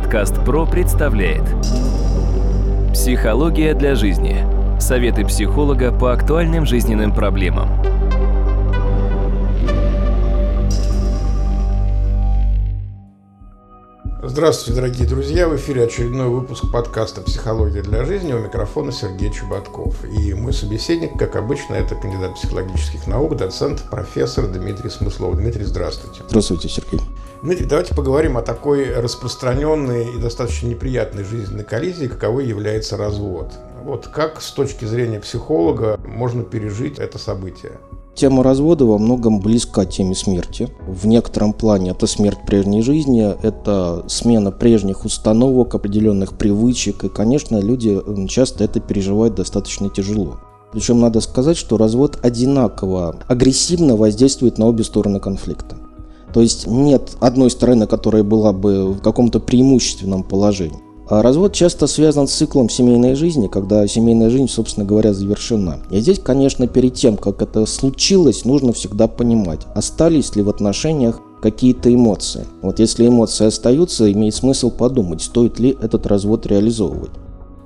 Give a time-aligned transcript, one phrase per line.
[0.00, 1.42] Подкаст ПРО представляет
[2.94, 4.46] Психология для жизни.
[4.80, 7.68] Советы психолога по актуальным жизненным проблемам.
[14.22, 15.48] Здравствуйте, дорогие друзья!
[15.48, 18.32] В эфире очередной выпуск подкаста «Психология для жизни».
[18.32, 20.02] У микрофона Сергей Чеботков.
[20.04, 25.36] И мой собеседник, как обычно, это кандидат психологических наук, доцент, профессор Дмитрий Смыслов.
[25.36, 26.22] Дмитрий, здравствуйте.
[26.26, 27.00] Здравствуйте, Сергей.
[27.42, 33.54] Дмитрий, давайте поговорим о такой распространенной и достаточно неприятной жизненной коллизии, каковой является развод.
[33.82, 37.72] Вот как с точки зрения психолога можно пережить это событие?
[38.14, 40.68] Тема развода во многом близка теме смерти.
[40.86, 47.56] В некотором плане это смерть прежней жизни, это смена прежних установок, определенных привычек, и, конечно,
[47.56, 47.98] люди
[48.28, 50.40] часто это переживают достаточно тяжело.
[50.72, 55.76] Причем надо сказать, что развод одинаково агрессивно воздействует на обе стороны конфликта.
[56.32, 60.78] То есть нет одной стороны, которая была бы в каком-то преимущественном положении.
[61.10, 65.80] А развод часто связан с циклом семейной жизни, когда семейная жизнь, собственно говоря, завершена.
[65.90, 71.20] И здесь, конечно, перед тем, как это случилось, нужно всегда понимать, остались ли в отношениях
[71.42, 72.46] какие-то эмоции.
[72.62, 77.10] Вот если эмоции остаются, имеет смысл подумать, стоит ли этот развод реализовывать.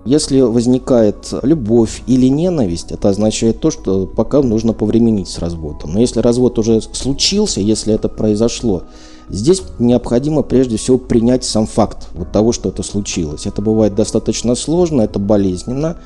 [0.05, 5.95] Если возникает любовь или ненависть, это означает то, что пока нужно повременить с разводом.
[5.95, 8.83] Но если развод уже случился, если это произошло,
[9.29, 13.47] Здесь необходимо прежде всего принять сам факт вот того, что это случилось.
[13.47, 15.97] Это бывает достаточно сложно, это болезненно.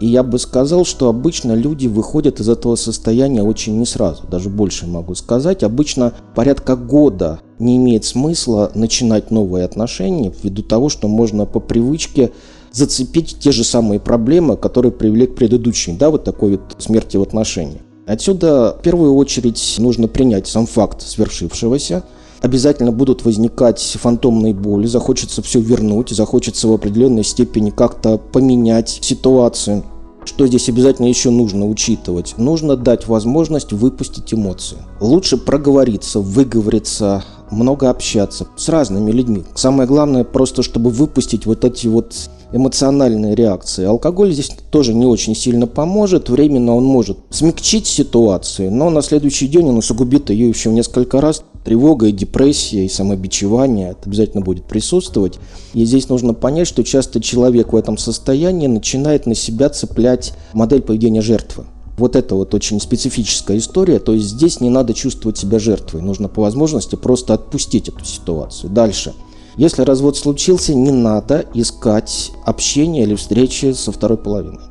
[0.00, 4.22] И я бы сказал, что обычно люди выходят из этого состояния очень не сразу.
[4.30, 5.64] Даже больше могу сказать.
[5.64, 12.30] Обычно порядка года не имеет смысла начинать новые отношения ввиду того, что можно по привычке
[12.72, 17.22] зацепить те же самые проблемы, которые привели к предыдущим, да, вот такой вот смерти в
[17.22, 17.82] отношениях.
[18.06, 22.04] Отсюда в первую очередь нужно принять сам факт свершившегося–
[22.40, 29.84] обязательно будут возникать фантомные боли, захочется все вернуть, захочется в определенной степени как-то поменять ситуацию.
[30.24, 32.34] Что здесь обязательно еще нужно учитывать?
[32.36, 34.76] Нужно дать возможность выпустить эмоции.
[35.00, 39.44] Лучше проговориться, выговориться, много общаться с разными людьми.
[39.54, 42.14] Самое главное просто, чтобы выпустить вот эти вот
[42.52, 43.84] эмоциональные реакции.
[43.84, 46.30] Алкоголь здесь тоже не очень сильно поможет.
[46.30, 51.42] Временно он может смягчить ситуацию, но на следующий день он усугубит ее еще несколько раз.
[51.64, 55.38] Тревога и депрессия, и самобичевание это обязательно будет присутствовать.
[55.74, 60.80] И здесь нужно понять, что часто человек в этом состоянии начинает на себя цеплять модель
[60.80, 61.64] поведения жертвы.
[61.98, 63.98] Вот это вот очень специфическая история.
[63.98, 66.00] То есть здесь не надо чувствовать себя жертвой.
[66.00, 68.70] Нужно по возможности просто отпустить эту ситуацию.
[68.70, 69.14] Дальше.
[69.58, 74.62] Если развод случился, не надо искать общение или встречи со второй половиной.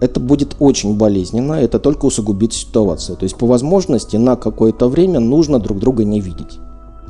[0.00, 3.16] Это будет очень болезненно, это только усугубит ситуацию.
[3.16, 6.60] То есть по возможности на какое-то время нужно друг друга не видеть,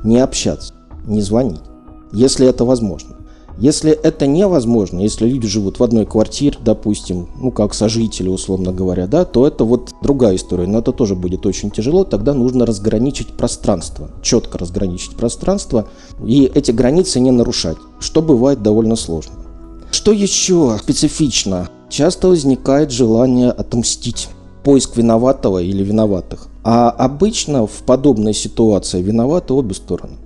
[0.03, 0.73] не общаться,
[1.07, 1.61] не звонить,
[2.11, 3.17] если это возможно.
[3.59, 9.07] Если это невозможно, если люди живут в одной квартире, допустим, ну как сожители, условно говоря,
[9.07, 10.67] да, то это вот другая история.
[10.67, 12.05] Но это тоже будет очень тяжело.
[12.05, 15.87] Тогда нужно разграничить пространство, четко разграничить пространство
[16.27, 19.35] и эти границы не нарушать, что бывает довольно сложно.
[19.93, 21.69] Что еще специфично?
[21.89, 24.29] Часто возникает желание отомстить,
[24.65, 26.49] поиск виноватого или виноватых.
[26.65, 30.17] А обычно в подобной ситуации виноваты обе стороны.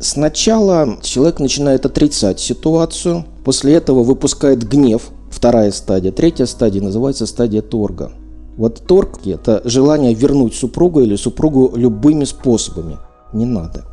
[0.00, 6.12] Сначала человек начинает отрицать ситуацию, после этого выпускает гнев, вторая стадия.
[6.12, 8.12] Третья стадия называется стадия торга.
[8.56, 12.98] Вот торг– это желание вернуть супругу или супругу любыми способами.
[13.32, 13.84] Не надо.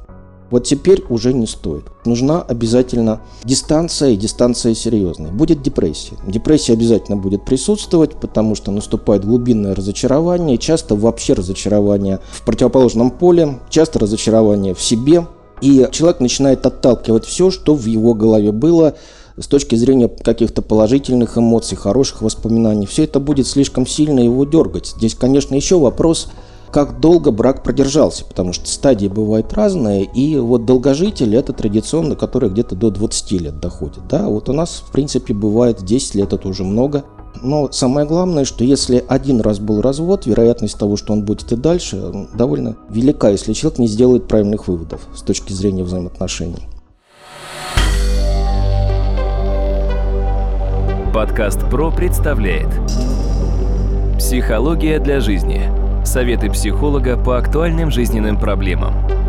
[0.51, 1.85] Вот теперь уже не стоит.
[2.05, 5.31] Нужна обязательно дистанция, и дистанция серьезная.
[5.31, 6.15] Будет депрессия.
[6.27, 13.59] Депрессия обязательно будет присутствовать, потому что наступает глубинное разочарование, часто вообще разочарование в противоположном поле,
[13.69, 15.25] часто разочарование в себе,
[15.61, 18.95] и человек начинает отталкивать все, что в его голове было
[19.37, 22.85] с точки зрения каких-то положительных эмоций, хороших воспоминаний.
[22.85, 24.93] Все это будет слишком сильно его дергать.
[24.97, 26.29] Здесь, конечно, еще вопрос,
[26.71, 32.49] как долго брак продержался, потому что стадии бывают разные, и вот долгожители это традиционно, которые
[32.49, 34.07] где-то до 20 лет доходят.
[34.09, 34.27] Да?
[34.27, 37.05] Вот у нас, в принципе, бывает 10 лет, это уже много.
[37.41, 41.55] Но самое главное, что если один раз был развод, вероятность того, что он будет и
[41.55, 46.67] дальше, довольно велика, если человек не сделает правильных выводов с точки зрения взаимоотношений.
[51.13, 52.67] Подкаст ПРО представляет
[54.17, 55.69] Психология для жизни.
[56.03, 59.24] Советы психолога по актуальным жизненным проблемам.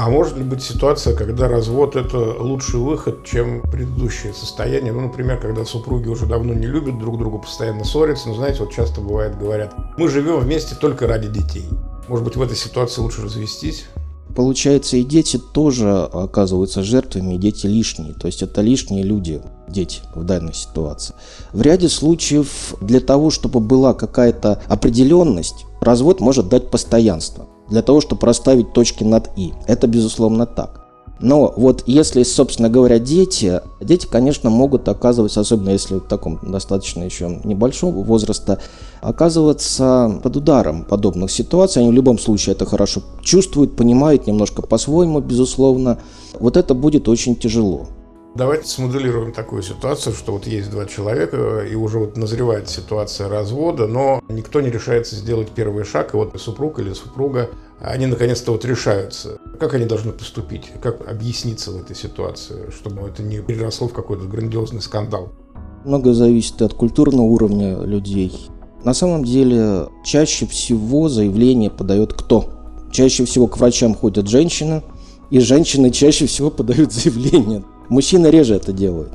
[0.00, 4.94] А может ли быть ситуация, когда развод– это лучший выход, чем предыдущее состояние?
[4.94, 8.30] Ну, например, когда супруги уже давно не любят друг друга, постоянно ссорятся.
[8.30, 11.66] Ну, знаете, вот часто бывает, говорят, мы живем вместе только ради детей.
[12.08, 13.84] Может быть, в этой ситуации лучше развестись?
[14.34, 18.14] Получается, и дети тоже оказываются жертвами, и дети лишние.
[18.14, 21.14] То есть это лишние люди, дети в данной ситуации.
[21.52, 27.49] В ряде случаев для того, чтобы была какая-то определенность, развод может дать постоянство.
[27.70, 29.52] Для того, чтобы расставить точки над «и».
[29.66, 30.80] Это, безусловно, так.
[31.20, 37.02] Но вот если, собственно говоря, дети, дети, конечно, могут оказываться, особенно если в таком достаточно
[37.02, 38.58] еще небольшом возраста,
[39.02, 41.82] оказываться под ударом подобных ситуаций.
[41.82, 45.98] Они в любом случае это хорошо чувствуют, понимают немножко по-своему, безусловно.
[46.38, 47.86] Вот это будет очень тяжело.
[48.36, 53.88] Давайте смоделируем такую ситуацию, что вот есть два человека, и уже вот назревает ситуация развода,
[53.88, 57.50] но никто не решается сделать первый шаг, и вот супруг или супруга,
[57.80, 59.38] они наконец-то вот решаются.
[59.58, 60.70] Как они должны поступить?
[60.80, 65.32] Как объясниться в этой ситуации, чтобы это не переросло в какой-то грандиозный скандал?
[65.84, 68.48] Многое зависит от культурного уровня людей.
[68.84, 72.48] На самом деле, чаще всего заявление подает кто?
[72.92, 74.84] Чаще всего к врачам ходят женщины,
[75.30, 77.64] и женщины чаще всего подают заявление.
[77.90, 79.12] Мужчины реже это делают.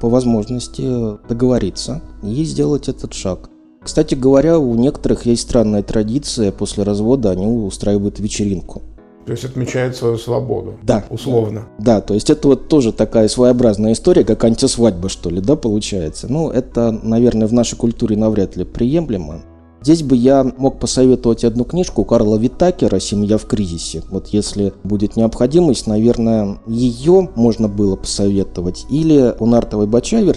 [0.00, 0.82] По возможности
[1.28, 3.50] договориться и сделать этот шаг.
[3.82, 8.82] Кстати говоря, у некоторых есть странная традиция, после развода они устраивают вечеринку.
[9.26, 10.74] То есть отмечают свою свободу.
[10.82, 11.04] Да.
[11.08, 11.68] Условно.
[11.78, 16.26] Да, то есть это вот тоже такая своеобразная история, как антисвадьба, что ли, да, получается.
[16.28, 19.42] Ну, это, наверное, в нашей культуре навряд ли приемлемо.
[19.82, 24.02] Здесь бы я мог посоветовать одну книжку Карла Витакера «Семья в кризисе».
[24.10, 28.84] Вот если будет необходимость, наверное, ее можно было посоветовать.
[28.90, 30.36] Или у Нартовой Бачавер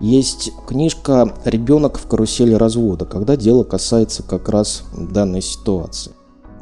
[0.00, 6.12] есть книжка «Ребенок в карусели развода», когда дело касается как раз данной ситуации.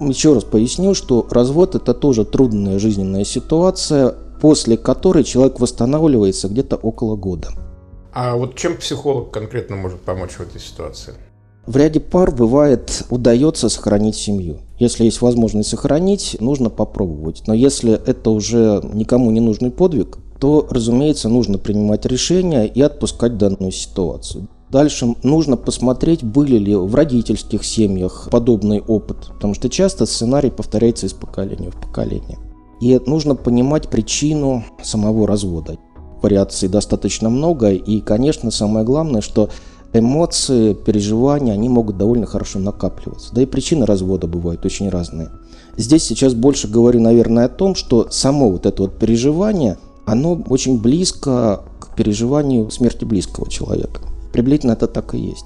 [0.00, 6.74] Еще раз поясню, что развод– это тоже трудная жизненная ситуация, после которой человек восстанавливается где-то
[6.74, 7.50] около года.
[8.12, 11.14] А вот чем психолог конкретно может помочь в этой ситуации?
[11.66, 14.58] В ряде пар бывает удается сохранить семью.
[14.78, 17.42] Если есть возможность сохранить, нужно попробовать.
[17.48, 23.36] Но если это уже никому не нужный подвиг, то, разумеется, нужно принимать решения и отпускать
[23.36, 24.48] данную ситуацию.
[24.70, 31.06] Дальше нужно посмотреть, были ли в родительских семьях подобный опыт, потому что часто сценарий повторяется
[31.06, 32.38] из поколения в поколение.
[32.80, 35.78] И нужно понимать причину самого развода.
[36.22, 39.48] Вариаций достаточно много, и, конечно, самое главное, что
[39.92, 43.34] эмоции, переживания, они могут довольно хорошо накапливаться.
[43.34, 45.30] Да и причины развода бывают очень разные.
[45.76, 50.80] Здесь сейчас больше говорю, наверное, о том, что само вот это вот переживание, оно очень
[50.80, 54.00] близко к переживанию смерти близкого человека.
[54.32, 55.44] Приблизительно это так и есть.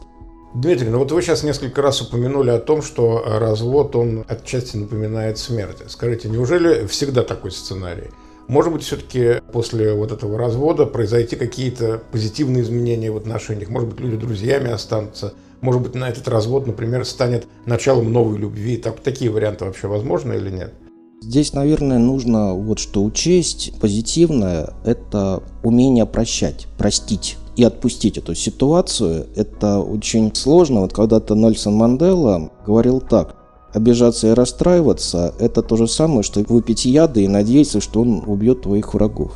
[0.55, 5.39] Дмитрий, ну вот вы сейчас несколько раз упомянули о том, что развод, он отчасти напоминает
[5.39, 5.79] смерть.
[5.87, 8.11] Скажите, неужели всегда такой сценарий?
[8.51, 13.69] Может быть, все-таки после вот этого развода произойти какие-то позитивные изменения в отношениях?
[13.69, 15.35] Может быть, люди друзьями останутся?
[15.61, 18.77] Может быть, на этот развод, например, станет началом новой любви?
[18.77, 20.75] Так, такие варианты вообще возможны или нет?
[21.23, 23.73] Здесь, наверное, нужно вот что учесть.
[23.81, 29.29] Позитивное– это умение прощать, простить и отпустить эту ситуацию.
[29.37, 30.81] Это очень сложно.
[30.81, 33.37] Вот когда-то Нельсон Мандела говорил так.
[33.73, 38.63] Обижаться и расстраиваться– это то же самое, что выпить яды и надеяться, что он убьет
[38.63, 39.33] твоих врагов.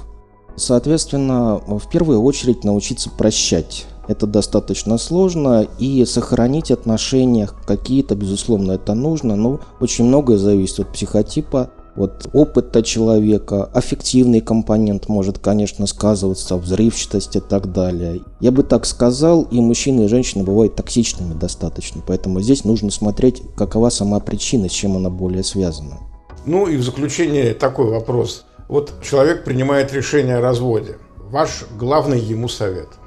[0.56, 3.86] Соответственно, в первую очередь научиться прощать.
[4.06, 10.92] Это достаточно сложно, и сохранить отношения какие-то, безусловно, это нужно, но очень многое зависит от
[10.92, 18.22] психотипа вот опыта человека, аффективный компонент может, конечно, сказываться, взрывчатость и так далее.
[18.40, 23.42] Я бы так сказал, и мужчины, и женщины бывают токсичными достаточно, поэтому здесь нужно смотреть,
[23.56, 25.98] какова сама причина, с чем она более связана.
[26.46, 28.44] Ну и в заключение такой вопрос.
[28.68, 30.98] Вот человек принимает решение о разводе.
[31.30, 32.88] Ваш главный ему совет–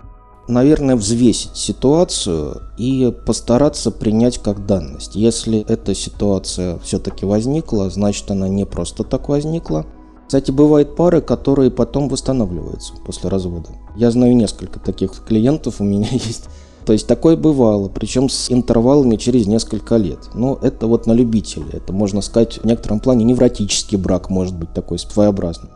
[0.47, 5.15] наверное, взвесить ситуацию и постараться принять как данность.
[5.15, 9.85] Если эта ситуация все-таки возникла, значит она не просто так возникла.
[10.25, 13.69] Кстати, бывают пары, которые потом восстанавливаются после развода.
[13.95, 16.45] Я знаю несколько таких клиентов, у меня есть.
[16.85, 20.19] То есть такое бывало, причем с интервалами через несколько лет.
[20.33, 21.65] Но это вот на любителя.
[21.73, 25.69] Это, можно сказать, в некотором плане невротический брак может быть такой своеобразный.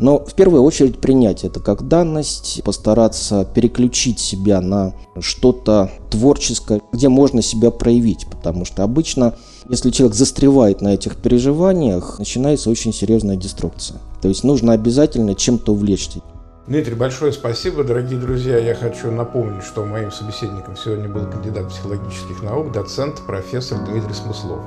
[0.00, 7.10] Но в первую очередь принять это как данность, постараться переключить себя на что-то творческое, где
[7.10, 9.34] можно себя проявить, потому что обычно,
[9.68, 13.98] если человек застревает на этих переживаниях, начинается очень серьезная деструкция.
[14.22, 16.22] То есть нужно обязательно чем-то увлечься.
[16.66, 18.56] Дмитрий, большое спасибо, дорогие друзья.
[18.56, 24.60] Я хочу напомнить, что моим собеседником сегодня был кандидат психологических наук, доцент, профессор Дмитрий Смыслов.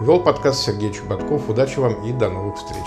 [0.00, 1.50] Вел подкаст Сергей Чубатков.
[1.50, 2.86] Удачи вам и до новых встреч.